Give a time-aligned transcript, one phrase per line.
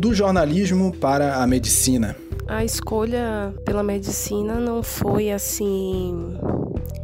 [0.00, 2.16] do jornalismo para a medicina.
[2.48, 6.38] A escolha pela medicina não foi assim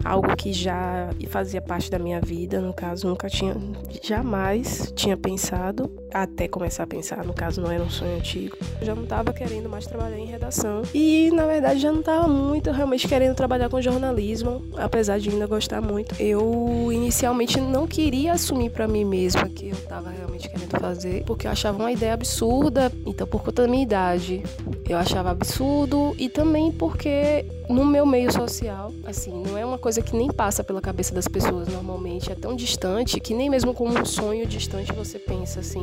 [0.06, 3.56] algo que já fazia parte da minha vida, no caso, nunca tinha,
[4.02, 8.56] jamais tinha pensado, até começar a pensar, no caso, não era um sonho antigo.
[8.80, 12.28] Eu já não estava querendo mais trabalhar em redação e, na verdade, já não estava
[12.28, 16.14] muito realmente querendo trabalhar com jornalismo, apesar de ainda gostar muito.
[16.20, 21.46] Eu inicialmente não queria assumir para mim mesma que eu estava realmente querendo fazer, porque
[21.46, 24.42] eu achava uma ideia absurda, então por conta da minha idade,
[24.88, 29.95] eu achava absurdo e também porque no meu meio social, assim, não é uma coisa
[30.02, 33.98] que nem passa pela cabeça das pessoas normalmente, é tão distante que nem mesmo como
[33.98, 35.82] um sonho distante você pensa assim.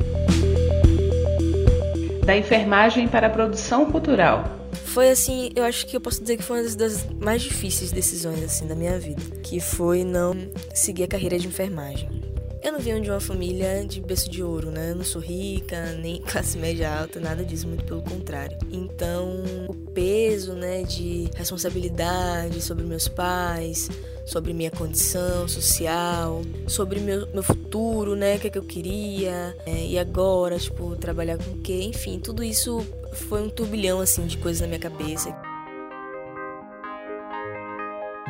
[2.25, 4.45] Da enfermagem para a produção cultural.
[4.85, 8.43] Foi assim, eu acho que eu posso dizer que foi uma das mais difíceis decisões
[8.43, 10.35] assim da minha vida, que foi não
[10.73, 12.32] seguir a carreira de enfermagem.
[12.63, 14.91] Eu não venho de uma família de berço de ouro, né?
[14.91, 18.57] Eu não sou rica, nem classe média alta, nada disso, muito pelo contrário.
[18.71, 23.89] Então, o peso, né, de responsabilidade sobre meus pais,
[24.25, 29.53] sobre minha condição social, sobre meu, meu futuro, né, o que, é que eu queria,
[29.65, 32.79] é, e agora, tipo, trabalhar com o quê, enfim, tudo isso
[33.11, 35.35] foi um turbilhão, assim, de coisas na minha cabeça.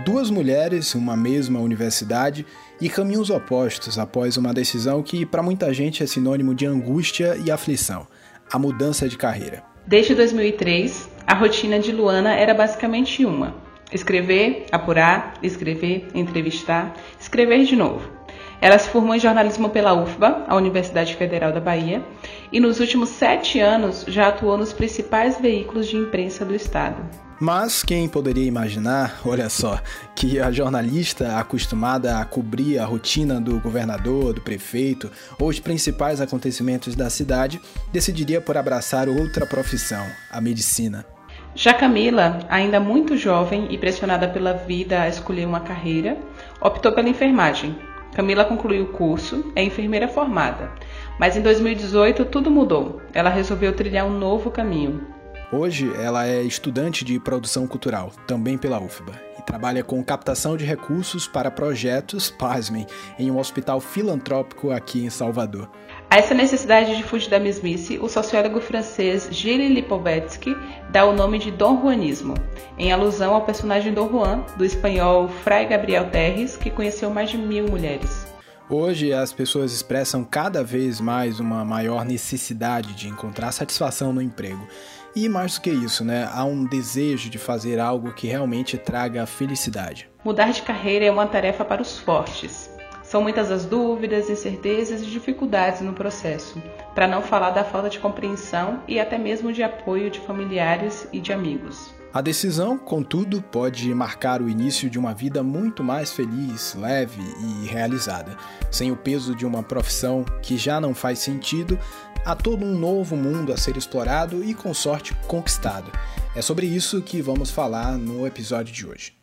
[0.06, 2.46] Duas mulheres, uma mesma universidade
[2.82, 7.50] e caminhos opostos após uma decisão que para muita gente é sinônimo de angústia e
[7.50, 8.06] aflição:
[8.52, 9.64] a mudança de carreira.
[9.88, 13.56] Desde 2003, a rotina de Luana era basicamente uma:
[13.94, 18.12] escrever, apurar, escrever, entrevistar, escrever de novo.
[18.60, 22.04] Ela se formou em jornalismo pela UFBA, a Universidade Federal da Bahia,
[22.52, 27.02] e nos últimos sete anos já atuou nos principais veículos de imprensa do estado.
[27.44, 29.78] Mas quem poderia imaginar, olha só,
[30.16, 36.22] que a jornalista acostumada a cobrir a rotina do governador, do prefeito ou os principais
[36.22, 37.60] acontecimentos da cidade
[37.92, 41.06] decidiria por abraçar outra profissão, a medicina.
[41.54, 46.18] Já Camila, ainda muito jovem e pressionada pela vida a escolher uma carreira,
[46.62, 47.78] optou pela enfermagem.
[48.16, 50.72] Camila concluiu o curso, é enfermeira formada,
[51.20, 53.02] mas em 2018 tudo mudou.
[53.14, 55.23] Ela resolveu trilhar um novo caminho.
[55.56, 60.66] Hoje ela é estudante de produção cultural, também pela UFBA, e trabalha com captação de
[60.66, 62.88] recursos para projetos, pasmem,
[63.20, 65.70] em um hospital filantrópico aqui em Salvador.
[66.10, 70.58] A essa necessidade de fugir da mesmice, o sociólogo francês Gilles Lipovetsky
[70.90, 72.34] dá o nome de Dom Juanismo,
[72.76, 77.38] em alusão ao personagem Dom Juan, do espanhol Fray Gabriel Terres, que conheceu mais de
[77.38, 78.26] mil mulheres.
[78.68, 84.68] Hoje as pessoas expressam cada vez mais uma maior necessidade de encontrar satisfação no emprego
[85.16, 86.30] e mais do que isso, né?
[86.32, 90.10] Há um desejo de fazer algo que realmente traga felicidade.
[90.24, 92.70] Mudar de carreira é uma tarefa para os fortes.
[93.04, 96.62] São muitas as dúvidas, incertezas e dificuldades no processo,
[96.96, 101.20] para não falar da falta de compreensão e até mesmo de apoio de familiares e
[101.20, 101.94] de amigos.
[102.14, 107.68] A decisão, contudo, pode marcar o início de uma vida muito mais feliz, leve e
[107.68, 108.38] realizada,
[108.70, 111.78] sem o peso de uma profissão que já não faz sentido
[112.26, 115.92] há todo um novo mundo a ser explorado e, com sorte, conquistado.
[116.36, 119.14] É sobre isso que vamos falar no episódio de hoje.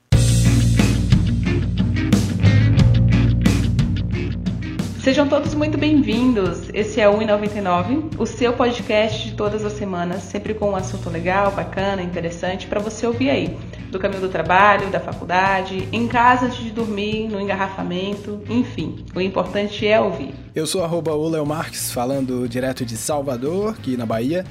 [5.03, 6.69] Sejam todos muito bem-vindos.
[6.75, 11.09] Esse é o 1,99, o seu podcast de todas as semanas, sempre com um assunto
[11.09, 13.59] legal, bacana, interessante para você ouvir aí
[13.91, 19.05] do caminho do trabalho, da faculdade, em casa antes de dormir, no engarrafamento, enfim.
[19.15, 20.35] O importante é ouvir.
[20.55, 21.13] Eu sou arroba
[21.45, 24.45] Marques, falando direto de Salvador, aqui na Bahia.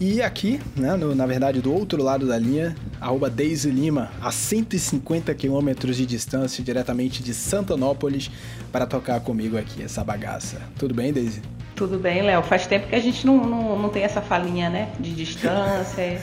[0.00, 4.30] E aqui, né, no, na verdade, do outro lado da linha, arroba Deise Lima, a
[4.30, 8.30] 150 quilômetros de distância, diretamente de Santanópolis,
[8.70, 10.62] para tocar comigo aqui essa bagaça.
[10.78, 11.42] Tudo bem, Deise?
[11.78, 12.42] Tudo bem, Léo.
[12.42, 14.90] Faz tempo que a gente não, não, não tem essa falinha, né?
[14.98, 16.20] De distância.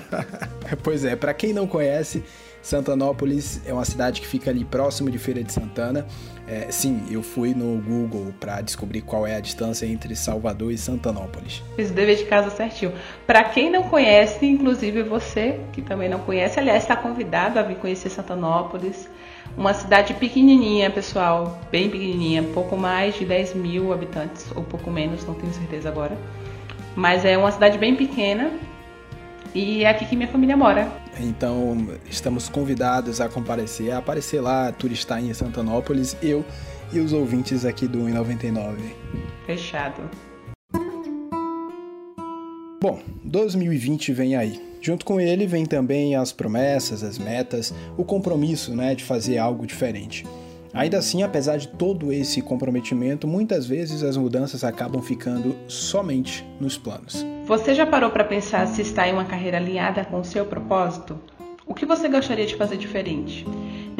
[0.82, 2.24] pois é, para quem não conhece,
[2.62, 6.06] Santanópolis é uma cidade que fica ali próximo de Feira de Santana.
[6.48, 10.78] É, sim, eu fui no Google para descobrir qual é a distância entre Salvador e
[10.78, 11.62] Santanópolis.
[11.76, 12.94] Fiz o dever de casa certinho.
[13.26, 17.76] Para quem não conhece, inclusive você que também não conhece, aliás, está convidado a vir
[17.76, 19.10] conhecer Santanópolis.
[19.56, 25.24] Uma cidade pequenininha, pessoal, bem pequenininha, pouco mais de 10 mil habitantes, ou pouco menos,
[25.26, 26.16] não tenho certeza agora.
[26.96, 28.50] Mas é uma cidade bem pequena
[29.54, 30.90] e é aqui que minha família mora.
[31.18, 36.44] Então, estamos convidados a comparecer, a aparecer lá, turistar em Santanópolis, eu
[36.92, 38.76] e os ouvintes aqui do 1,99.
[39.46, 40.02] Fechado.
[42.80, 44.69] Bom, 2020 vem aí.
[44.80, 49.66] Junto com ele vem também as promessas, as metas, o compromisso né, de fazer algo
[49.66, 50.24] diferente.
[50.72, 56.78] Ainda assim, apesar de todo esse comprometimento, muitas vezes as mudanças acabam ficando somente nos
[56.78, 57.26] planos.
[57.44, 61.18] Você já parou para pensar se está em uma carreira alinhada com o seu propósito?
[61.66, 63.44] O que você gostaria de fazer diferente?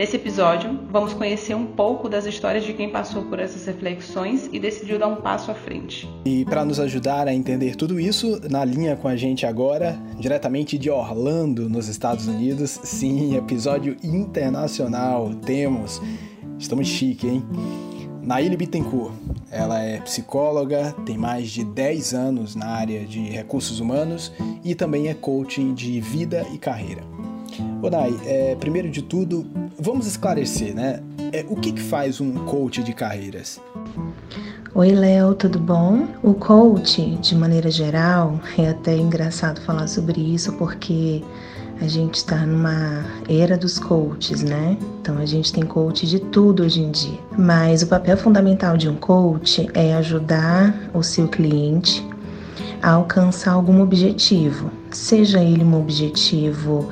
[0.00, 4.58] Nesse episódio, vamos conhecer um pouco das histórias de quem passou por essas reflexões e
[4.58, 6.08] decidiu dar um passo à frente.
[6.25, 10.79] E para nos ajudar a entender tudo isso, na linha com a gente agora, diretamente
[10.79, 16.00] de Orlando, nos Estados Unidos, sim, episódio internacional, temos
[16.58, 17.44] Estamos chique, hein?
[18.23, 19.12] Naíli Bittencourt,
[19.50, 24.32] ela é psicóloga, tem mais de 10 anos na área de recursos humanos
[24.64, 27.02] e também é coaching de vida e carreira.
[27.82, 29.47] Ô Nai, é, primeiro de tudo,
[29.81, 31.00] vamos esclarecer, né?
[31.32, 33.61] É, o que, que faz um coach de carreiras?
[34.75, 36.06] Oi, Léo, tudo bom?
[36.23, 41.23] O coach, de maneira geral, é até engraçado falar sobre isso porque
[41.81, 44.77] a gente está numa era dos coaches, né?
[45.00, 47.19] Então a gente tem coach de tudo hoje em dia.
[47.37, 52.06] Mas o papel fundamental de um coach é ajudar o seu cliente
[52.83, 56.88] a alcançar algum objetivo, seja ele um objetivo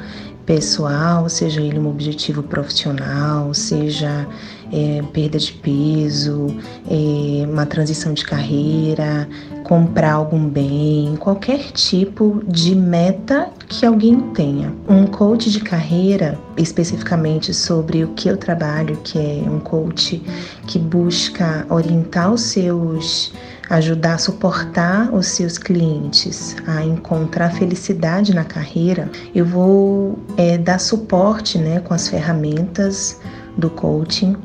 [0.49, 4.27] pessoal, seja ele um objetivo profissional, seja
[4.73, 6.47] é, perda de peso,
[6.91, 9.29] é, uma transição de carreira,
[9.63, 14.73] comprar algum bem, qualquer tipo de meta que alguém tenha.
[14.89, 20.23] Um coach de carreira, especificamente sobre o que eu trabalho, que é um coach
[20.67, 23.35] que busca orientar os seus
[23.71, 30.79] ajudar a suportar os seus clientes a encontrar felicidade na carreira, eu vou é, dar
[30.79, 33.21] suporte né, com as ferramentas
[33.57, 34.37] do coaching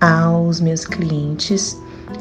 [0.00, 1.76] aos meus clientes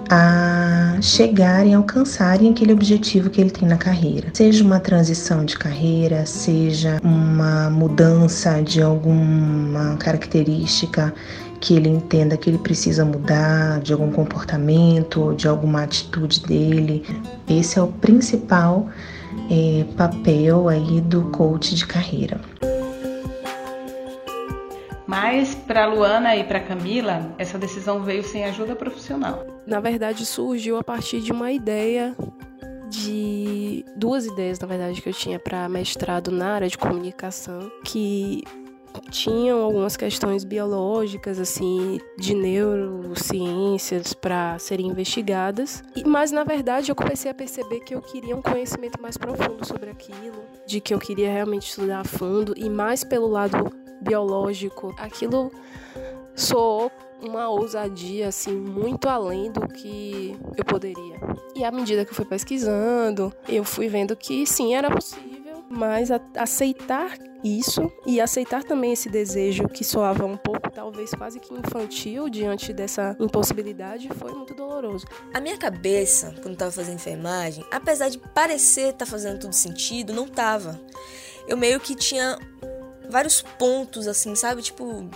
[0.10, 4.30] a chegarem, alcançarem aquele objetivo que ele tem na carreira.
[4.34, 11.14] Seja uma transição de carreira, seja uma mudança de alguma característica
[11.60, 17.04] que ele entenda que ele precisa mudar de algum comportamento, de alguma atitude dele.
[17.48, 18.88] Esse é o principal
[19.50, 22.40] é, papel aí do coach de carreira.
[25.06, 29.48] Mas para Luana e para Camila, essa decisão veio sem ajuda profissional.
[29.66, 32.14] Na verdade, surgiu a partir de uma ideia
[32.90, 38.44] de duas ideias, na verdade, que eu tinha para mestrado na área de comunicação, que
[39.10, 45.84] tinham algumas questões biológicas, assim, de neurociências para serem investigadas.
[46.06, 49.90] Mas na verdade eu comecei a perceber que eu queria um conhecimento mais profundo sobre
[49.90, 53.72] aquilo, de que eu queria realmente estudar a fundo e mais pelo lado
[54.02, 54.94] biológico.
[54.98, 55.52] Aquilo
[56.36, 56.92] soou
[57.22, 61.20] uma ousadia assim muito além do que eu poderia.
[61.56, 66.10] E à medida que eu fui pesquisando, eu fui vendo que sim, era possível, mas
[66.36, 72.30] aceitar isso e aceitar também esse desejo que soava um pouco, talvez quase que infantil,
[72.30, 75.06] diante dessa impossibilidade, foi muito doloroso.
[75.34, 80.14] A minha cabeça, quando estava fazendo enfermagem, apesar de parecer estar tá fazendo tudo sentido,
[80.14, 80.80] não tava.
[81.48, 82.38] Eu meio que tinha
[83.10, 84.62] vários pontos, assim, sabe?
[84.62, 85.10] Tipo,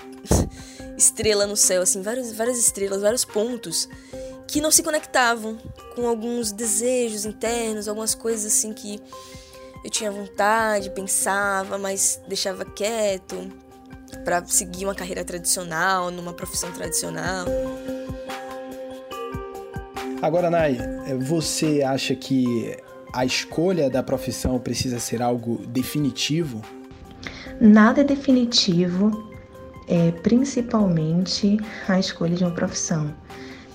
[0.98, 3.90] estrela no céu, assim, várias, várias estrelas, vários pontos
[4.48, 5.58] que não se conectavam
[5.96, 9.02] com alguns desejos internos, algumas coisas assim que
[9.84, 13.52] eu tinha vontade, pensava, mas deixava quieto
[14.24, 17.46] para seguir uma carreira tradicional, numa profissão tradicional.
[20.22, 20.78] Agora, Nai,
[21.20, 22.78] você acha que
[23.14, 26.62] a escolha da profissão precisa ser algo definitivo
[27.62, 29.32] Nada é definitivo,
[29.88, 33.14] é, principalmente a escolha de uma profissão.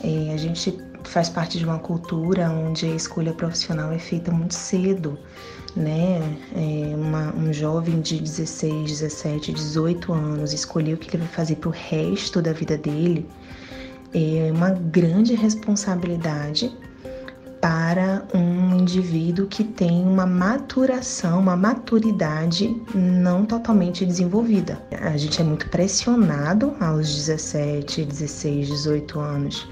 [0.02, 4.54] É, a gente faz parte de uma cultura onde a escolha profissional é feita muito
[4.54, 5.16] cedo,
[5.76, 6.21] né?
[6.54, 11.56] É uma, um jovem de 16, 17, 18 anos escolher o que ele vai fazer
[11.56, 13.28] para o resto da vida dele
[14.14, 16.75] é uma grande responsabilidade
[17.61, 24.80] para um indivíduo que tem uma maturação, uma maturidade não totalmente desenvolvida.
[25.02, 29.68] A gente é muito pressionado aos 17, 16, 18 anos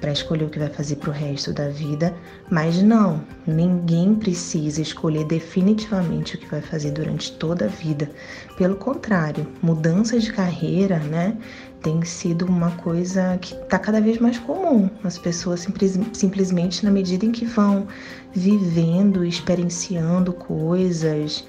[0.00, 2.14] para escolher o que vai fazer para o resto da vida,
[2.50, 8.10] mas não, ninguém precisa escolher definitivamente o que vai fazer durante toda a vida.
[8.56, 11.36] Pelo contrário, mudança de carreira, né,
[11.82, 14.90] tem sido uma coisa que está cada vez mais comum.
[15.04, 17.86] As pessoas simples, simplesmente, na medida em que vão
[18.34, 21.46] vivendo, experienciando coisas,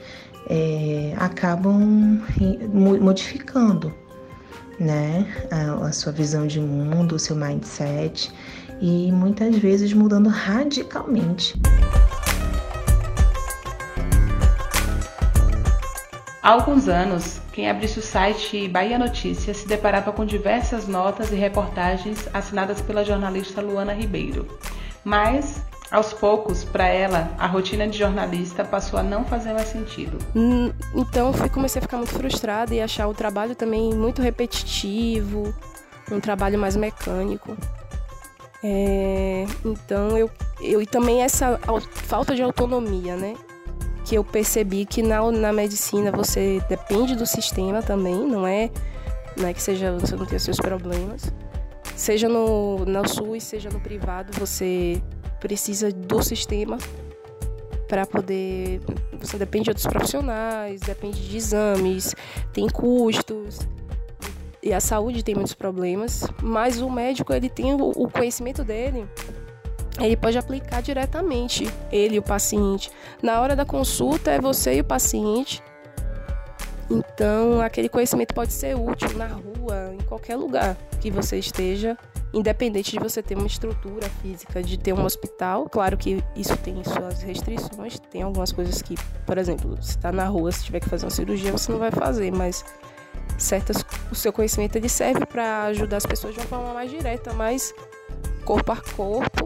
[0.49, 2.21] é, acabam
[3.01, 3.93] modificando
[4.79, 5.25] né?
[5.51, 8.31] A, a sua visão de mundo, o seu mindset
[8.79, 11.55] e muitas vezes mudando radicalmente.
[16.41, 21.35] Há alguns anos, quem abrisse o site Bahia Notícias se deparava com diversas notas e
[21.35, 24.47] reportagens assinadas pela jornalista Luana Ribeiro.
[25.03, 30.17] Mas, aos poucos, para ela, a rotina de jornalista passou a não fazer mais sentido.
[30.35, 35.53] Hum, então, eu comecei a ficar muito frustrada e achar o trabalho também muito repetitivo,
[36.11, 37.55] um trabalho mais mecânico.
[38.63, 40.29] É, então eu,
[40.59, 41.59] eu e também essa
[41.91, 43.35] falta de autonomia, né?
[44.03, 48.71] Que eu percebi que na, na medicina você depende do sistema também, não é,
[49.35, 51.31] não é que seja você não tem seus problemas.
[51.95, 55.01] Seja no, no SUS, seja no privado, você
[55.39, 56.77] precisa do sistema
[57.87, 58.81] para poder.
[59.19, 62.15] Você depende de outros profissionais, depende de exames,
[62.53, 63.59] tem custos
[64.61, 69.07] e a saúde tem muitos problemas, mas o médico ele tem o conhecimento dele,
[69.99, 72.91] ele pode aplicar diretamente ele e o paciente.
[73.21, 75.63] Na hora da consulta é você e o paciente.
[76.89, 81.97] Então, aquele conhecimento pode ser útil na rua, em qualquer lugar que você esteja,
[82.37, 85.67] independente de você ter uma estrutura física, de ter um hospital.
[85.67, 90.25] Claro que isso tem suas restrições, tem algumas coisas que, por exemplo, se está na
[90.25, 92.63] rua, se tiver que fazer uma cirurgia, você não vai fazer, mas
[93.37, 97.33] certas o seu conhecimento ele serve para ajudar as pessoas de uma forma mais direta,
[97.33, 97.73] mais
[98.45, 99.45] corpo a corpo.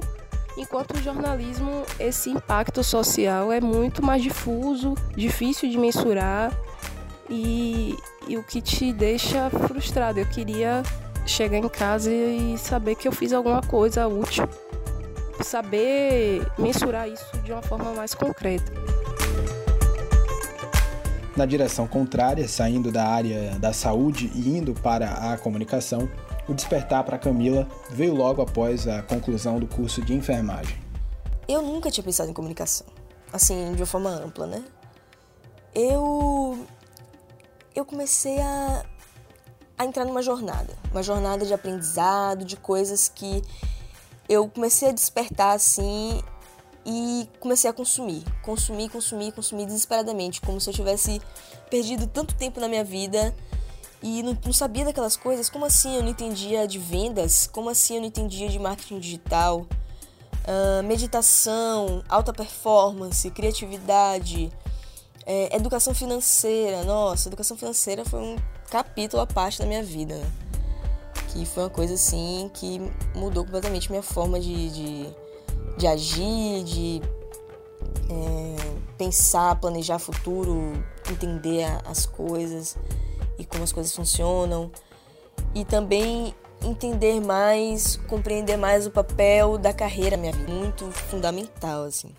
[0.58, 6.52] Enquanto o jornalismo, esse impacto social é muito mais difuso, difícil de mensurar
[7.30, 10.20] e, e o que te deixa frustrado.
[10.20, 10.84] Eu queria
[11.26, 14.48] chegar em casa e saber que eu fiz alguma coisa útil,
[15.44, 18.72] saber mensurar isso de uma forma mais concreta
[21.36, 26.10] na direção contrária, saindo da área da saúde e indo para a comunicação,
[26.48, 30.78] o despertar para Camila veio logo após a conclusão do curso de enfermagem.
[31.48, 32.88] Eu nunca tinha pensado em comunicação,
[33.32, 34.64] assim, de uma forma ampla, né?
[35.74, 36.66] Eu
[37.74, 38.84] eu comecei a,
[39.78, 43.42] a entrar numa jornada, uma jornada de aprendizado, de coisas que
[44.30, 46.22] eu comecei a despertar assim
[46.86, 51.22] e comecei a consumir, consumir, consumir, consumir desesperadamente, como se eu tivesse
[51.70, 53.36] perdido tanto tempo na minha vida
[54.02, 55.50] e não, não, sabia daquelas coisas.
[55.50, 57.48] Como assim eu não entendia de vendas?
[57.48, 59.68] Como assim eu não entendia de marketing digital?
[60.42, 64.52] Uh, meditação, alta performance, criatividade,
[65.26, 66.84] é, educação financeira.
[66.84, 68.36] Nossa, educação financeira foi um
[68.72, 70.20] capítulo à parte da minha vida.
[71.30, 72.82] Que foi uma coisa assim que
[73.14, 75.16] mudou completamente minha forma de, de
[75.78, 77.02] de agir, de
[78.10, 78.56] é,
[78.98, 80.74] pensar, planejar futuro,
[81.10, 82.78] entender as coisas
[83.38, 84.72] e como as coisas funcionam.
[85.54, 90.52] E também entender mais, compreender mais o papel da carreira na minha vida.
[90.52, 92.12] Muito fundamental, assim.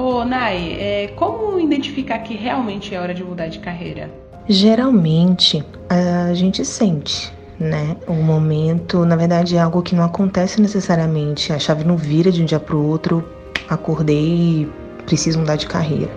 [0.00, 4.10] Ô, Nai, é, como identificar que realmente é hora de mudar de carreira?
[4.48, 7.30] Geralmente, a gente sente
[7.60, 7.94] né?
[8.06, 11.52] O momento, na verdade, é algo que não acontece necessariamente.
[11.52, 13.22] A chave não vira de um dia para o outro,
[13.68, 14.66] acordei
[15.04, 16.10] preciso mudar de carreira.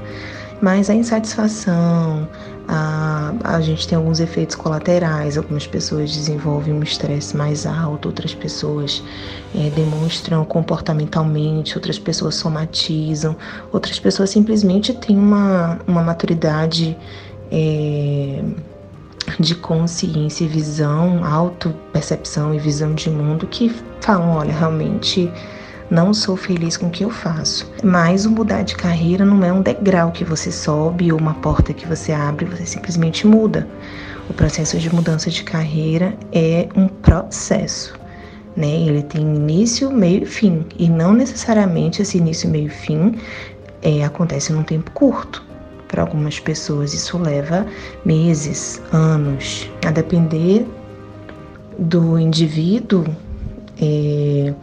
[0.63, 2.25] Mas a insatisfação,
[2.69, 5.37] a, a gente tem alguns efeitos colaterais.
[5.37, 9.03] Algumas pessoas desenvolvem um estresse mais alto, outras pessoas
[9.53, 13.35] é, demonstram comportamentalmente, outras pessoas somatizam,
[13.73, 16.95] outras pessoas simplesmente têm uma, uma maturidade.
[17.51, 18.41] É,
[19.39, 23.69] de consciência e visão, auto-percepção e visão de mundo que
[24.01, 25.31] falam: olha, realmente
[25.89, 27.71] não sou feliz com o que eu faço.
[27.83, 31.73] Mas o mudar de carreira não é um degrau que você sobe ou uma porta
[31.73, 33.67] que você abre, você simplesmente muda.
[34.29, 37.93] O processo de mudança de carreira é um processo.
[38.55, 38.67] Né?
[38.67, 40.65] Ele tem início, meio e fim.
[40.77, 43.15] E não necessariamente esse início, meio e fim
[43.81, 45.43] é, acontece num tempo curto.
[45.87, 47.67] Para algumas pessoas isso leva
[48.03, 50.65] meses, anos, a depender
[51.77, 53.05] do indivíduo,
[53.79, 54.53] é,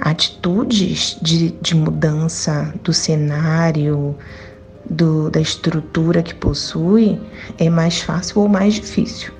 [0.00, 4.16] atitudes de, de mudança do cenário,
[4.88, 7.20] do, da estrutura que possui,
[7.58, 9.32] é mais fácil ou mais difícil.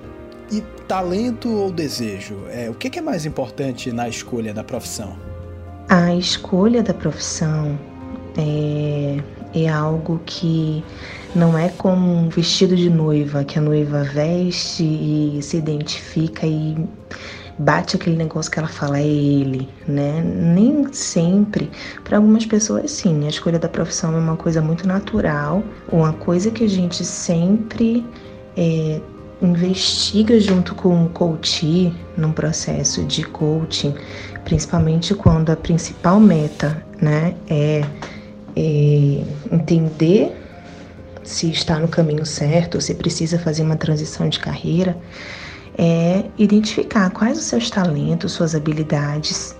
[0.50, 2.36] E talento ou desejo?
[2.50, 5.16] É, o que é mais importante na escolha da profissão?
[5.88, 7.78] A escolha da profissão
[8.36, 9.18] é,
[9.54, 10.82] é algo que
[11.34, 16.76] não é como um vestido de noiva, que a noiva veste e se identifica e
[17.58, 20.22] bate aquele negócio que ela fala, é ele, né?
[20.22, 21.70] Nem sempre.
[22.04, 26.50] Para algumas pessoas, sim, a escolha da profissão é uma coisa muito natural, uma coisa
[26.50, 28.04] que a gente sempre
[28.56, 29.00] é,
[29.40, 33.94] investiga junto com o coach num processo de coaching,
[34.44, 37.82] principalmente quando a principal meta, né, é
[38.56, 39.22] é,
[39.52, 40.34] entender
[41.22, 44.96] se está no caminho certo, se precisa fazer uma transição de carreira,
[45.78, 49.54] é identificar quais os seus talentos, suas habilidades,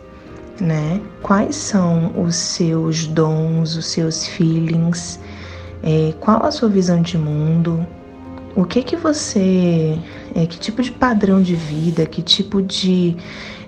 [0.60, 1.00] né?
[1.22, 5.20] Quais são os seus dons, os seus feelings,
[5.82, 7.86] é, qual a sua visão de mundo,
[8.54, 9.98] o que que você,
[10.34, 13.16] é, que tipo de padrão de vida, que tipo de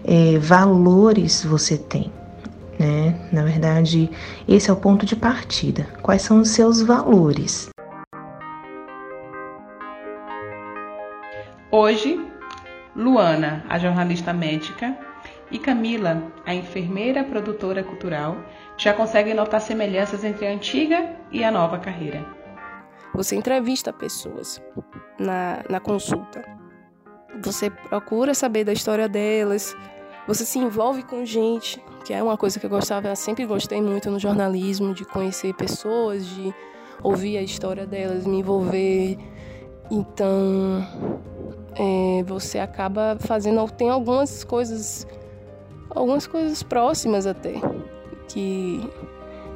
[0.05, 2.11] é, valores você tem,
[2.79, 3.15] né?
[3.31, 4.11] Na verdade,
[4.49, 5.87] esse é o ponto de partida.
[6.03, 7.69] Quais são os seus valores?
[11.71, 12.19] Hoje,
[12.99, 14.99] Luana, a jornalista médica,
[15.53, 18.37] e Camila, a enfermeira produtora cultural,
[18.77, 22.27] já conseguem notar semelhanças entre a antiga e a nova carreira.
[23.15, 24.61] Você entrevista pessoas
[25.19, 26.45] na, na consulta.
[27.41, 29.77] Você procura saber da história delas.
[30.27, 33.81] Você se envolve com gente, que é uma coisa que eu gostava, eu sempre gostei
[33.81, 36.53] muito no jornalismo, de conhecer pessoas, de
[37.03, 39.17] ouvir a história delas, me envolver.
[39.91, 40.87] Então,
[41.79, 43.65] é, você acaba fazendo.
[43.71, 45.07] Tem algumas coisas
[45.91, 47.55] algumas coisas próximas até.
[48.29, 48.81] Que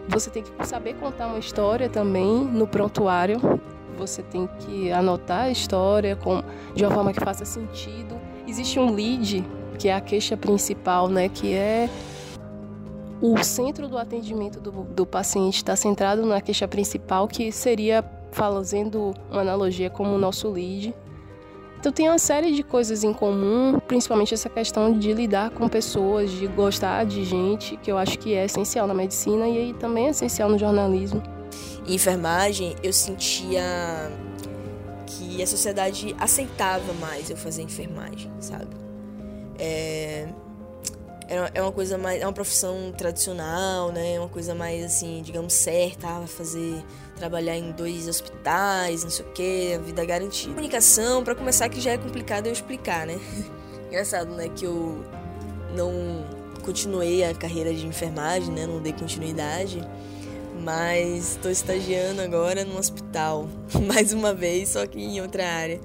[0.08, 3.38] você tem que saber contar uma história também no prontuário.
[3.98, 6.42] Você tem que anotar a história com,
[6.74, 8.18] de uma forma que faça sentido.
[8.46, 9.44] Existe um lead,
[9.78, 11.28] que é a queixa principal, né?
[11.28, 11.88] Que é
[13.20, 19.14] o centro do atendimento do, do paciente está centrado na queixa principal, que seria, fazendo
[19.30, 20.92] uma analogia como o nosso lead,
[21.82, 26.30] então tem uma série de coisas em comum, principalmente essa questão de lidar com pessoas,
[26.30, 30.06] de gostar de gente, que eu acho que é essencial na medicina e aí também
[30.06, 31.20] é essencial no jornalismo.
[31.84, 33.64] Em enfermagem, eu sentia
[35.06, 38.76] que a sociedade aceitava mais eu fazer enfermagem, sabe?
[39.58, 40.28] É,
[41.52, 42.20] é uma coisa mais.
[42.20, 44.14] É uma profissão tradicional, né?
[44.14, 46.80] É uma coisa mais assim, digamos, certa, ah, fazer
[47.22, 50.48] trabalhar em dois hospitais, não sei o que, a vida garantida.
[50.48, 53.16] Comunicação, para começar, que já é complicado eu explicar, né?
[53.86, 54.48] Engraçado, né?
[54.48, 55.04] Que eu
[55.76, 55.92] não
[56.64, 58.66] continuei a carreira de enfermagem, né?
[58.66, 59.80] Não dei continuidade.
[60.64, 63.48] Mas estou estagiando agora no hospital,
[63.87, 65.80] mais uma vez, só que em outra área.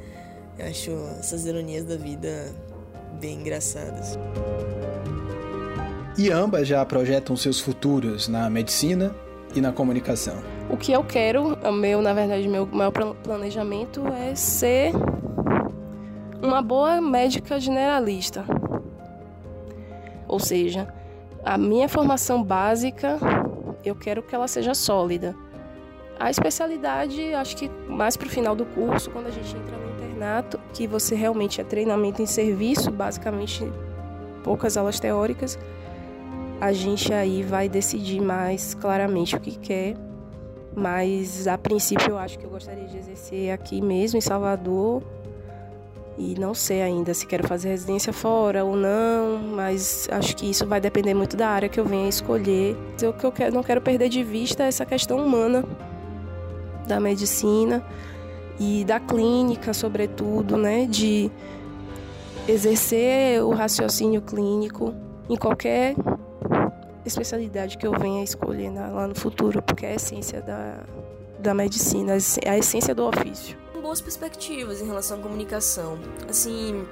[0.58, 2.52] Eu acho essas ironias da vida
[3.22, 4.18] bem engraçadas.
[6.18, 9.16] E ambas já projetam seus futuros na medicina
[9.54, 10.57] e na comunicação.
[10.70, 12.92] O que eu quero, meu, na verdade, meu maior
[13.24, 14.92] planejamento é ser
[16.42, 18.46] uma boa médica generalista.
[20.28, 20.94] Ou seja,
[21.44, 23.18] a minha formação básica,
[23.86, 25.34] eu quero que ela seja sólida.
[26.20, 29.94] A especialidade, acho que mais para o final do curso, quando a gente entra no
[29.94, 33.64] internato, que você realmente é treinamento em serviço, basicamente
[34.44, 35.58] poucas aulas teóricas,
[36.60, 40.07] a gente aí vai decidir mais claramente o que quer
[40.78, 45.02] mas a princípio eu acho que eu gostaria de exercer aqui mesmo em Salvador.
[46.20, 50.68] E não sei ainda se quero fazer residência fora ou não, mas acho que isso
[50.68, 52.76] vai depender muito da área que eu venha escolher.
[53.04, 55.64] O que eu quero, não quero perder de vista é essa questão humana
[56.88, 57.84] da medicina
[58.60, 61.30] e da clínica, sobretudo, né, de
[62.48, 64.94] exercer o raciocínio clínico
[65.30, 65.96] em qualquer
[67.08, 70.84] especialidade que eu venha escolher lá no futuro, porque é a essência da,
[71.40, 73.58] da medicina, a essência do ofício.
[73.82, 75.98] Boas perspectivas em relação à comunicação.
[76.30, 76.86] Assim,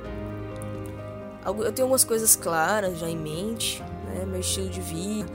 [1.45, 4.25] eu tenho algumas coisas claras já em mente, né?
[4.25, 5.30] meu estilo de vida,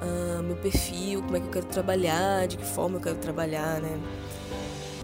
[0.00, 3.80] uh, meu perfil, como é que eu quero trabalhar, de que forma eu quero trabalhar,
[3.80, 4.00] né?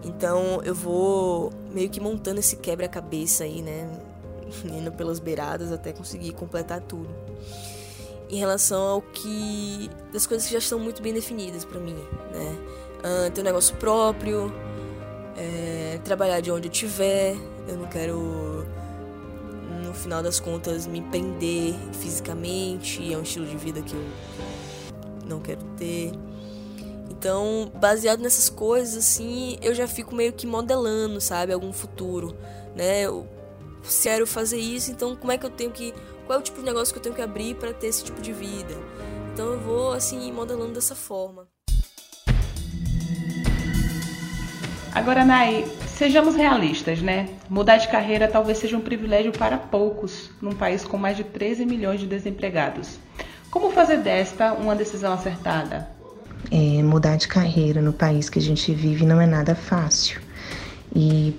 [0.04, 3.90] Então eu vou meio que montando esse quebra-cabeça aí, né?
[4.64, 7.25] Indo pelas beiradas até conseguir completar tudo
[8.28, 11.94] em relação ao que das coisas que já estão muito bem definidas para mim,
[12.32, 12.56] né?
[12.98, 14.52] Uh, ter um negócio próprio,
[15.36, 17.36] é, trabalhar de onde eu estiver,
[17.68, 18.66] eu não quero
[19.84, 24.04] no final das contas me prender fisicamente, é um estilo de vida que eu
[25.26, 26.12] não quero ter.
[27.10, 32.36] Então, baseado nessas coisas assim, eu já fico meio que modelando, sabe, algum futuro,
[32.74, 33.02] né?
[33.02, 33.26] Eu
[34.02, 35.94] quero fazer isso, então como é que eu tenho que
[36.26, 38.20] qual é o tipo de negócio que eu tenho que abrir para ter esse tipo
[38.20, 38.74] de vida.
[39.32, 41.46] Então eu vou assim modelando dessa forma.
[44.92, 47.28] Agora, Nai, sejamos realistas, né?
[47.50, 51.66] Mudar de carreira talvez seja um privilégio para poucos num país com mais de 13
[51.66, 52.98] milhões de desempregados.
[53.50, 55.88] Como fazer desta uma decisão acertada?
[56.50, 60.20] É, mudar de carreira no país que a gente vive não é nada fácil.
[60.94, 61.36] E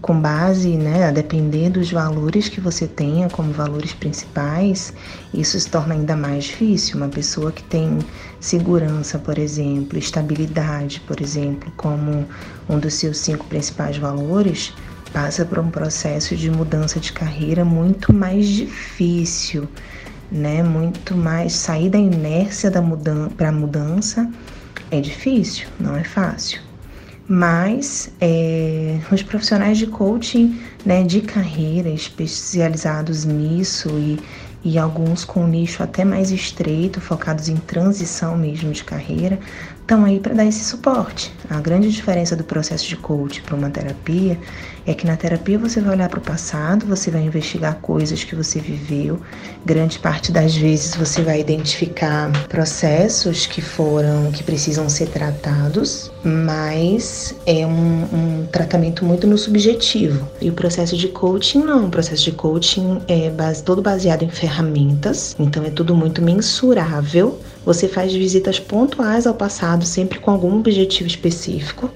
[0.00, 4.94] com base, né, a depender dos valores que você tenha como valores principais,
[5.32, 6.96] isso se torna ainda mais difícil.
[6.96, 7.98] Uma pessoa que tem
[8.40, 12.26] segurança, por exemplo, estabilidade, por exemplo, como
[12.68, 14.72] um dos seus cinco principais valores,
[15.12, 19.68] passa por um processo de mudança de carreira muito mais difícil,
[20.32, 20.62] né?
[20.62, 24.30] Muito mais sair da inércia da mudança para mudança
[24.90, 26.60] é difícil, não é fácil
[27.28, 34.18] mas é, os profissionais de coaching né, de carreira especializados nisso e,
[34.62, 39.38] e alguns com um nicho até mais estreito, focados em transição mesmo de carreira,
[39.84, 41.30] estão aí para dar esse suporte.
[41.48, 44.38] A grande diferença do processo de coaching para uma terapia
[44.86, 48.34] é que na terapia você vai olhar para o passado, você vai investigar coisas que
[48.34, 49.20] você viveu.
[49.64, 57.34] Grande parte das vezes você vai identificar processos que foram, que precisam ser tratados, mas
[57.46, 60.26] é um, um tratamento muito no subjetivo.
[60.40, 61.86] E o processo de coaching não.
[61.86, 67.38] O processo de coaching é base, todo baseado em ferramentas, então é tudo muito mensurável
[67.64, 71.90] você faz visitas pontuais ao passado, sempre com algum objetivo específico,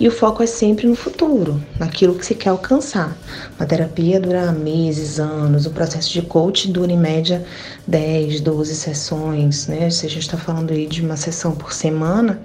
[0.00, 3.16] e o foco é sempre no futuro, naquilo que se quer alcançar.
[3.58, 7.44] Uma terapia dura meses, anos, o processo de coaching dura em média
[7.86, 9.90] 10, 12 sessões, né?
[9.90, 12.40] Se a gente está falando aí de uma sessão por semana,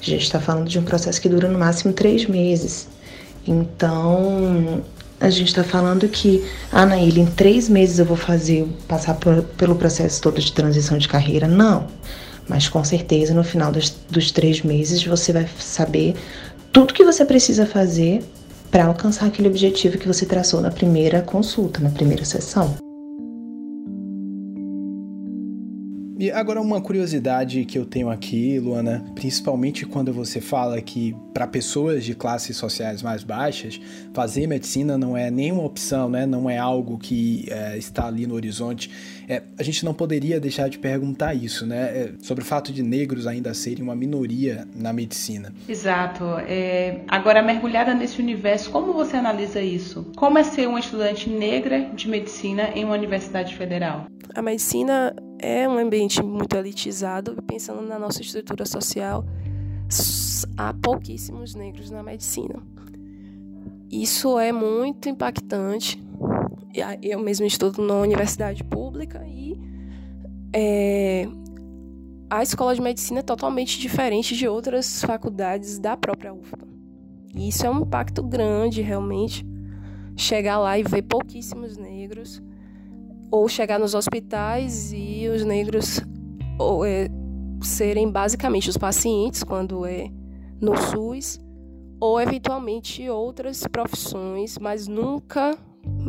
[0.00, 2.88] a gente está falando de um processo que dura no máximo três meses.
[3.46, 4.82] Então,
[5.20, 9.42] a gente está falando que, ah, Naíla, em três meses eu vou fazer, passar por,
[9.56, 11.48] pelo processo todo de transição de carreira.
[11.48, 11.86] Não.
[12.48, 16.14] Mas com certeza no final dos, dos três meses você vai saber
[16.72, 18.22] tudo que você precisa fazer
[18.70, 22.85] para alcançar aquele objetivo que você traçou na primeira consulta, na primeira sessão.
[26.18, 31.46] E agora uma curiosidade que eu tenho aqui, Luana, principalmente quando você fala que para
[31.46, 33.78] pessoas de classes sociais mais baixas,
[34.14, 36.24] fazer medicina não é nenhuma opção, né?
[36.24, 38.90] não é algo que é, está ali no horizonte.
[39.28, 41.82] É, a gente não poderia deixar de perguntar isso, né?
[41.82, 45.52] É, sobre o fato de negros ainda serem uma minoria na medicina.
[45.68, 46.24] Exato.
[46.46, 50.06] É, agora, mergulhada nesse universo, como você analisa isso?
[50.16, 54.06] Como é ser uma estudante negra de medicina em uma universidade federal?
[54.34, 59.24] A medicina é um ambiente muito elitizado, pensando na nossa estrutura social,
[60.56, 62.62] há pouquíssimos negros na medicina.
[63.90, 66.02] Isso é muito impactante.
[67.02, 69.58] Eu mesmo estudo na universidade pública e
[70.52, 71.28] é,
[72.28, 76.66] a escola de medicina é totalmente diferente de outras faculdades da própria UFBA.
[77.34, 79.46] E isso é um impacto grande, realmente.
[80.16, 82.42] Chegar lá e ver pouquíssimos negros
[83.30, 86.00] ou chegar nos hospitais e os negros
[86.58, 87.08] ou, é,
[87.62, 90.10] serem basicamente os pacientes quando é
[90.60, 91.38] no SUS
[92.00, 95.56] ou eventualmente outras profissões, mas nunca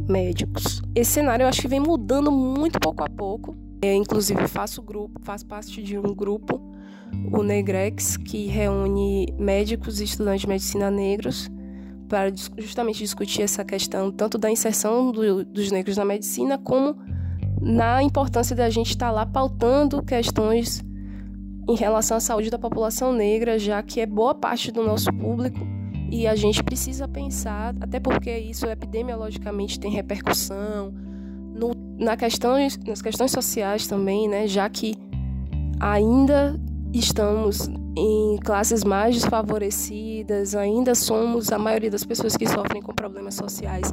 [0.07, 0.81] médicos.
[0.95, 3.55] Esse cenário eu acho que vem mudando muito pouco a pouco.
[3.81, 6.59] Eu, inclusive faço grupo, faço parte de um grupo,
[7.31, 11.49] o Negrex, que reúne médicos e estudantes de medicina negros
[12.07, 16.95] para justamente discutir essa questão tanto da inserção do, dos negros na medicina como
[17.61, 20.83] na importância da gente estar lá pautando questões
[21.67, 25.59] em relação à saúde da população negra, já que é boa parte do nosso público
[26.09, 30.93] e a gente precisa pensar, até porque isso epidemiologicamente tem repercussão
[31.53, 34.95] no, na questões, nas questões sociais também, né, já que
[35.79, 36.59] ainda
[36.93, 43.35] estamos em classes mais desfavorecidas, ainda somos a maioria das pessoas que sofrem com problemas
[43.35, 43.91] sociais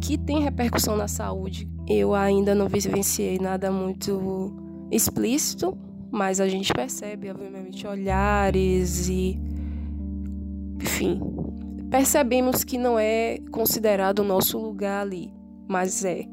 [0.00, 1.68] que tem repercussão na saúde.
[1.88, 4.52] Eu ainda não vivenciei nada muito
[4.90, 5.76] explícito,
[6.10, 9.38] mas a gente percebe, obviamente, olhares e.
[10.80, 11.20] Enfim,
[11.90, 15.32] percebemos que não é considerado o nosso lugar ali,
[15.68, 16.26] mas é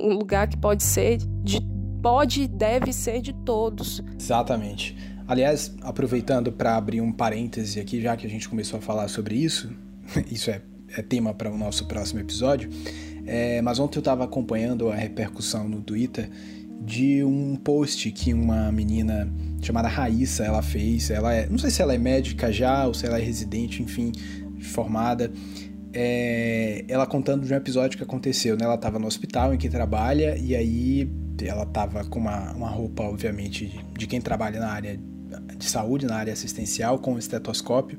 [0.00, 1.60] um lugar que pode ser de
[2.02, 4.02] pode e deve ser de todos.
[4.18, 4.96] Exatamente.
[5.26, 9.36] Aliás, aproveitando para abrir um parêntese aqui, já que a gente começou a falar sobre
[9.36, 9.70] isso,
[10.30, 10.60] isso é,
[10.96, 12.68] é tema para o nosso próximo episódio.
[13.24, 16.28] É, mas ontem eu estava acompanhando a repercussão no Twitter
[16.84, 19.32] de um post que uma menina
[19.62, 21.10] chamada Raíssa ela fez.
[21.10, 24.10] Ela é, não sei se ela é médica já ou se ela é residente, enfim,
[24.60, 25.32] formada.
[25.94, 28.64] É, ela contando de um episódio que aconteceu, né?
[28.64, 31.08] Ela estava no hospital em que trabalha e aí
[31.40, 34.98] ela estava com uma, uma roupa, obviamente, de, quem trabalha na área
[35.62, 37.98] de saúde na área assistencial com estetoscópio.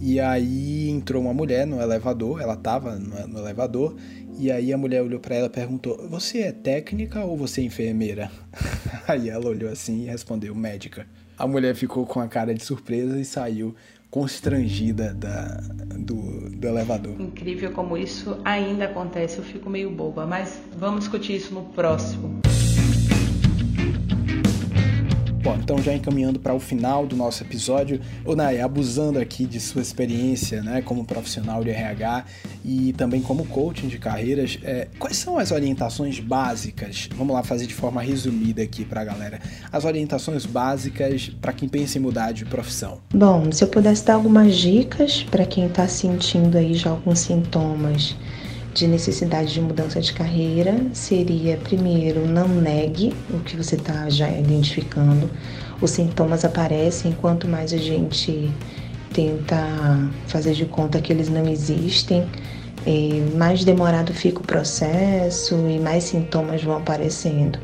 [0.00, 3.96] E aí entrou uma mulher no elevador, ela estava no elevador,
[4.38, 7.64] e aí a mulher olhou para ela e perguntou: Você é técnica ou você é
[7.64, 8.30] enfermeira?
[9.06, 11.06] aí ela olhou assim e respondeu: Médica.
[11.36, 13.74] A mulher ficou com a cara de surpresa e saiu
[14.10, 15.60] constrangida da,
[15.98, 17.18] do, do elevador.
[17.20, 22.40] Incrível como isso ainda acontece, eu fico meio boba, mas vamos discutir isso no próximo.
[25.42, 29.80] Bom, então já encaminhando para o final do nosso episódio, Onai, abusando aqui de sua
[29.80, 32.26] experiência né, como profissional de RH
[32.62, 37.08] e também como coaching de carreiras, é, quais são as orientações básicas?
[37.16, 39.40] Vamos lá fazer de forma resumida aqui para a galera.
[39.72, 42.98] As orientações básicas para quem pensa em mudar de profissão.
[43.14, 48.14] Bom, se eu pudesse dar algumas dicas para quem está sentindo aí já alguns sintomas
[48.72, 54.30] de necessidade de mudança de carreira seria, primeiro, não negue o que você está já
[54.30, 55.28] identificando.
[55.80, 58.50] Os sintomas aparecem quanto mais a gente
[59.12, 59.56] tenta
[60.28, 62.28] fazer de conta que eles não existem,
[63.36, 67.58] mais demorado fica o processo e mais sintomas vão aparecendo.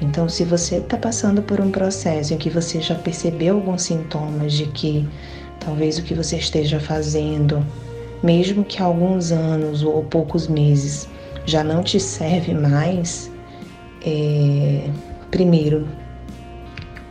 [0.00, 4.52] Então, se você está passando por um processo em que você já percebeu alguns sintomas
[4.52, 5.08] de que
[5.60, 7.64] talvez o que você esteja fazendo
[8.24, 11.06] mesmo que alguns anos ou poucos meses
[11.44, 13.30] já não te serve mais,
[14.04, 14.88] é,
[15.30, 15.86] primeiro,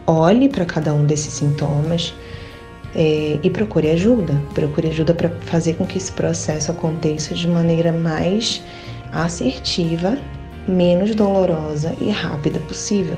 [0.07, 2.15] olhe para cada um desses sintomas
[2.95, 4.33] é, e procure ajuda.
[4.55, 8.63] Procure ajuda para fazer com que esse processo aconteça de maneira mais
[9.11, 10.17] assertiva,
[10.67, 13.17] menos dolorosa e rápida possível.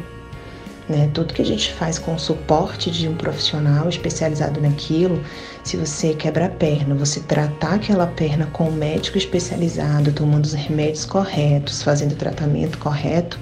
[0.87, 1.09] Né?
[1.13, 5.21] Tudo que a gente faz com o suporte de um profissional especializado naquilo,
[5.63, 10.53] se você quebra a perna, você tratar aquela perna com um médico especializado, tomando os
[10.53, 13.39] remédios corretos, fazendo o tratamento correto,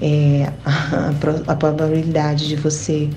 [0.00, 1.12] é, a,
[1.52, 3.10] a probabilidade de você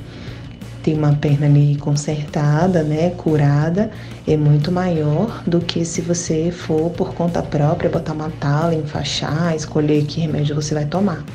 [0.83, 3.91] ter uma perna ali consertada, né, curada,
[4.25, 9.53] é muito maior do que se você for por conta própria botar uma tala, enfaixar,
[9.53, 11.25] escolher que remédio você vai tomar.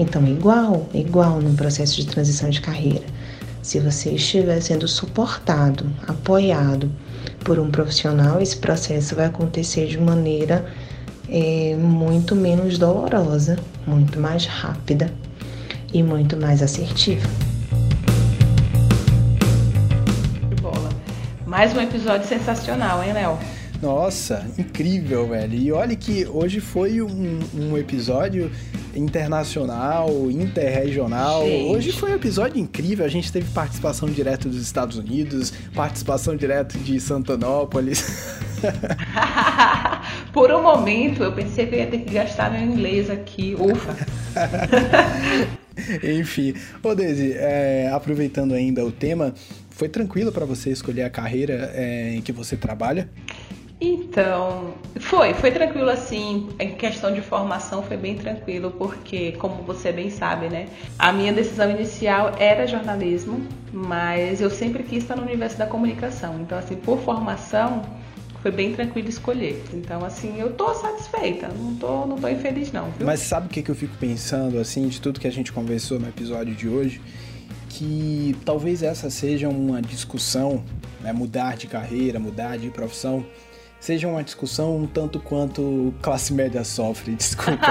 [0.00, 3.04] Então, igual, igual no processo de transição de carreira.
[3.60, 6.90] Se você estiver sendo suportado, apoiado
[7.44, 10.64] por um profissional, esse processo vai acontecer de maneira
[11.28, 15.12] é, muito menos dolorosa, muito mais rápida
[15.92, 17.28] e muito mais assertiva.
[20.62, 20.88] bola.
[21.44, 23.38] Mais um episódio sensacional, hein, Léo?
[23.82, 25.54] Nossa, incrível, velho.
[25.54, 28.50] E olha que hoje foi um, um episódio
[28.94, 31.46] internacional, interregional.
[31.46, 31.74] Gente.
[31.74, 33.06] Hoje foi um episódio incrível.
[33.06, 38.38] A gente teve participação direto dos Estados Unidos, participação direto de Santanópolis.
[40.30, 43.56] Por um momento eu pensei que eu ia ter que gastar meu inglês aqui.
[43.58, 43.96] Ufa!
[46.02, 49.32] Enfim, ô Daisy, é, aproveitando ainda o tema,
[49.70, 53.08] foi tranquilo para você escolher a carreira é, em que você trabalha?
[53.80, 56.50] Então, foi, foi tranquilo assim.
[56.58, 60.68] Em questão de formação foi bem tranquilo, porque, como você bem sabe, né?
[60.98, 63.40] A minha decisão inicial era jornalismo,
[63.72, 66.38] mas eu sempre quis estar no universo da comunicação.
[66.40, 67.82] Então, assim, por formação,
[68.42, 69.64] foi bem tranquilo escolher.
[69.72, 72.90] Então, assim, eu tô satisfeita, não tô, não tô infeliz, não.
[72.90, 73.06] Viu?
[73.06, 75.98] Mas sabe o que, que eu fico pensando, assim, de tudo que a gente conversou
[75.98, 77.00] no episódio de hoje?
[77.70, 80.62] Que talvez essa seja uma discussão,
[81.00, 81.14] né?
[81.14, 83.24] Mudar de carreira, mudar de profissão
[83.80, 87.66] seja uma discussão um tanto quanto classe média sofre, desculpa.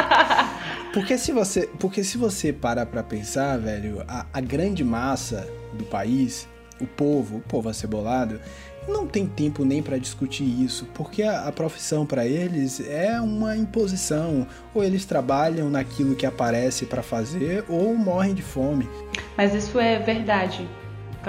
[0.91, 5.85] Porque se você, porque se você parar para pensar, velho, a, a, grande massa do
[5.85, 6.47] país,
[6.81, 8.41] o povo, o povo acebolado,
[8.87, 13.55] não tem tempo nem para discutir isso, porque a, a profissão para eles é uma
[13.55, 18.89] imposição, ou eles trabalham naquilo que aparece para fazer ou morrem de fome.
[19.37, 20.67] Mas isso é verdade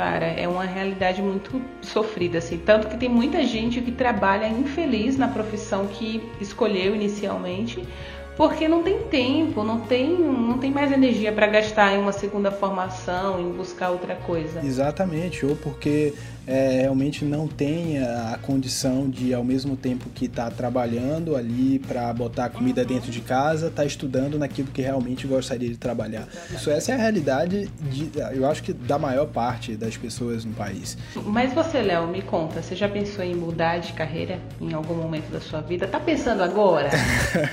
[0.00, 2.56] cara, é uma realidade muito sofrida, assim.
[2.56, 7.86] Tanto que tem muita gente que trabalha infeliz na profissão que escolheu inicialmente,
[8.34, 12.50] porque não tem tempo, não tem, não tem mais energia para gastar em uma segunda
[12.50, 14.64] formação, em buscar outra coisa.
[14.64, 16.14] Exatamente, ou porque
[16.50, 22.12] é, realmente não tem a, condição de, ao mesmo tempo que está trabalhando ali para
[22.12, 26.26] botar comida dentro de casa, estar tá estudando naquilo que realmente gostaria de trabalhar.
[26.52, 30.52] Isso essa é a realidade, de, eu acho que da maior parte das pessoas no
[30.52, 30.98] país.
[31.24, 35.30] Mas você, Léo, me conta, você já pensou em mudar de carreira em algum momento
[35.30, 35.86] da sua vida?
[35.86, 36.90] Tá pensando agora?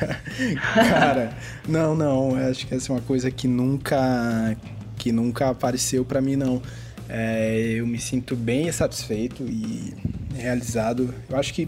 [0.73, 1.33] Cara,
[1.67, 4.57] não, não, acho que essa é uma coisa que nunca
[4.97, 6.59] que nunca apareceu para mim não.
[7.09, 9.93] É, eu me sinto bem satisfeito e
[10.35, 11.13] realizado.
[11.29, 11.67] Eu acho que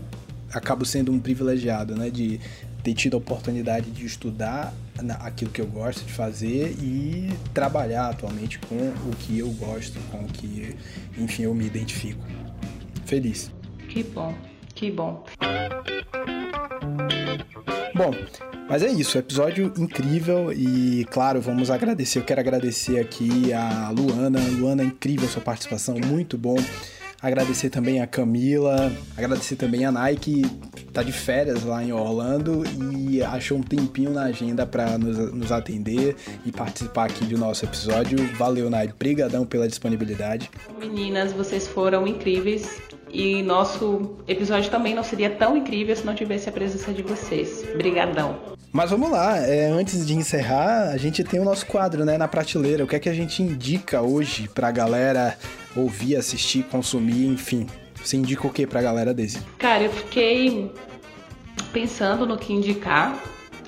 [0.54, 2.10] acabo sendo um privilegiado, né?
[2.10, 2.40] De
[2.84, 4.74] ter tido a oportunidade de estudar
[5.20, 10.20] aquilo que eu gosto de fazer e trabalhar atualmente com o que eu gosto, com
[10.20, 10.76] o que,
[11.18, 12.22] enfim, eu me identifico.
[13.06, 13.52] Feliz.
[13.88, 14.36] Que bom,
[14.76, 15.24] que bom.
[18.00, 18.16] Bom,
[18.70, 22.20] mas é isso, episódio incrível e, claro, vamos agradecer.
[22.20, 24.40] Eu quero agradecer aqui a Luana.
[24.58, 26.56] Luana, incrível sua participação, muito bom.
[27.22, 30.44] Agradecer também a Camila, agradecer também a Nike,
[30.94, 35.52] tá de férias lá em Orlando e achou um tempinho na agenda para nos, nos,
[35.52, 38.18] atender e participar aqui do nosso episódio.
[38.38, 40.50] Valeu, Nike, brigadão pela disponibilidade.
[40.80, 42.80] Meninas, vocês foram incríveis
[43.12, 47.66] e nosso episódio também não seria tão incrível se não tivesse a presença de vocês.
[47.76, 48.38] Brigadão.
[48.72, 52.28] Mas vamos lá, é, antes de encerrar, a gente tem o nosso quadro, né, na
[52.28, 52.84] prateleira.
[52.84, 55.36] O que é que a gente indica hoje pra galera
[55.76, 57.66] ouvir, assistir, consumir, enfim?
[57.96, 59.40] Você indica o que pra galera desse?
[59.58, 60.72] Cara, eu fiquei
[61.74, 63.22] pensando no que indicar.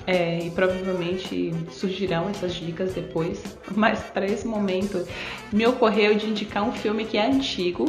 [0.04, 3.40] É, e provavelmente surgirão essas dicas depois,
[3.76, 5.06] mas para esse momento
[5.52, 7.84] me ocorreu de indicar um filme que é antigo,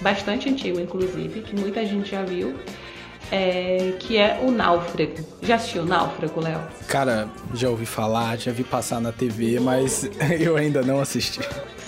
[0.00, 2.54] bastante antigo inclusive, que muita gente já viu,
[3.30, 5.14] é, que é o Náufrago.
[5.42, 6.60] Já assistiu o Náufrago, Léo?
[6.86, 11.40] Cara, já ouvi falar, já vi passar na TV, mas eu ainda não assisti.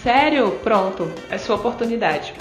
[0.02, 0.52] Sério?
[0.62, 2.34] Pronto, é sua oportunidade.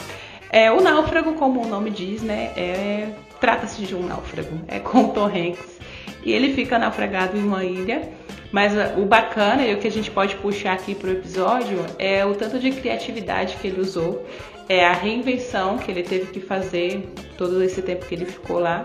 [0.50, 5.10] É, o Náufrago, como o nome diz, né, é, trata-se de um náufrago, é com
[5.10, 5.80] Tom Hanks.
[6.24, 8.10] E ele fica naufragado em uma ilha,
[8.52, 12.26] mas o bacana e o que a gente pode puxar aqui para o episódio é
[12.26, 14.26] o tanto de criatividade que ele usou
[14.68, 18.84] é a reinvenção que ele teve que fazer todo esse tempo que ele ficou lá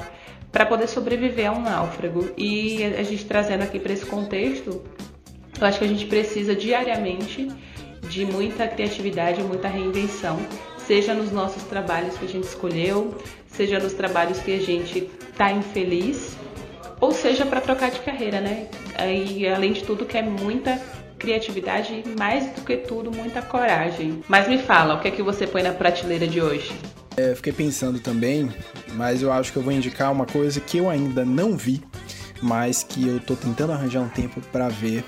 [0.52, 2.30] para poder sobreviver a um náufrago.
[2.36, 4.82] E a gente trazendo aqui para esse contexto,
[5.60, 7.48] eu acho que a gente precisa diariamente
[8.08, 10.38] de muita criatividade, muita reinvenção,
[10.78, 13.14] seja nos nossos trabalhos que a gente escolheu,
[13.46, 16.36] seja nos trabalhos que a gente está infeliz,
[17.00, 18.68] ou seja para trocar de carreira, né?
[18.98, 20.80] E além de tudo, que é muita
[21.20, 24.24] criatividade e, mais do que tudo, muita coragem.
[24.26, 26.72] Mas me fala, o que é que você põe na prateleira de hoje?
[27.16, 28.50] É, fiquei pensando também,
[28.94, 31.82] mas eu acho que eu vou indicar uma coisa que eu ainda não vi,
[32.42, 35.04] mas que eu tô tentando arranjar um tempo para ver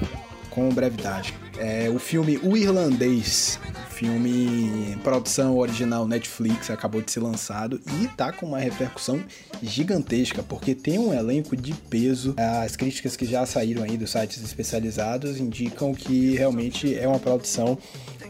[0.50, 1.34] com brevidade.
[1.58, 3.58] É o filme O Irlandês,
[3.92, 9.22] filme produção original Netflix, acabou de ser lançado e tá com uma repercussão
[9.62, 12.34] gigantesca, porque tem um elenco de peso.
[12.64, 17.78] As críticas que já saíram aí dos sites especializados indicam que realmente é uma produção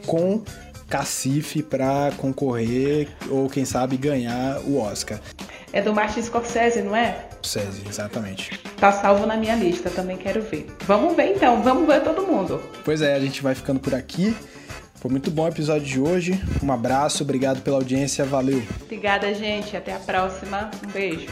[0.06, 0.42] com
[0.88, 5.18] cacife para concorrer ou quem sabe ganhar o Oscar.
[5.72, 7.28] É do Martin Scorsese, não é?
[7.42, 8.60] Scorsese, exatamente.
[8.76, 10.66] Tá salvo na minha lista, também quero ver.
[10.86, 12.60] Vamos ver então, vamos ver todo mundo.
[12.84, 14.36] Pois é, a gente vai ficando por aqui.
[15.02, 16.40] Foi muito bom o episódio de hoje.
[16.62, 18.62] Um abraço, obrigado pela audiência, valeu.
[18.82, 19.76] Obrigada, gente.
[19.76, 20.70] Até a próxima.
[20.80, 21.26] Um beijo.